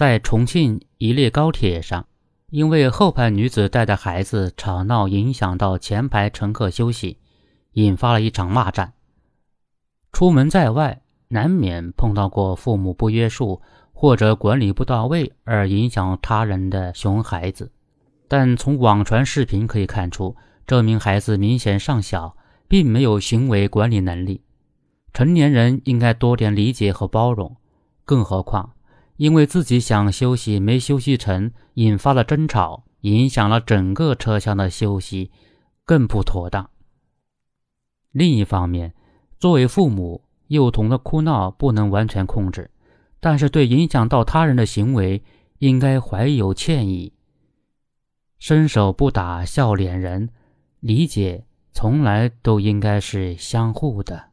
[0.00, 2.06] 在重庆一列高铁上，
[2.48, 7.18] 因为后排女子带的孩子吵闹，影响到前排乘客休息，
[7.72, 8.94] 引发了一场骂战。
[10.10, 13.60] 出门在外，难免碰到过父母不约束
[13.92, 17.70] 或者管理不到位而影响他人的熊孩子，
[18.26, 20.34] 但从网传视频可以看出，
[20.66, 22.34] 这名孩子明显尚小，
[22.66, 24.40] 并没有行为管理能力。
[25.12, 27.54] 成年人应该多点理解和包容，
[28.06, 28.72] 更何况
[29.20, 35.30] 因为自己想休息没休息成，引发了争吵，影响了整个车厢的休息，
[35.84, 36.70] 更不妥当。
[38.12, 38.94] 另一方面，
[39.38, 42.70] 作为父母，幼童的哭闹不能完全控制，
[43.20, 45.22] 但是对影响到他人的行为，
[45.58, 47.12] 应该怀有歉意。
[48.38, 50.30] 伸手不打笑脸人，
[50.80, 54.30] 理解从来都应该是相互的。